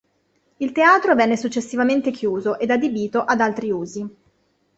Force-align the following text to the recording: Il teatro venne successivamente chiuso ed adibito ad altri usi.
Il 0.57 0.71
teatro 0.71 1.13
venne 1.13 1.37
successivamente 1.37 2.09
chiuso 2.09 2.57
ed 2.57 2.71
adibito 2.71 3.23
ad 3.23 3.39
altri 3.39 3.69
usi. 3.69 4.09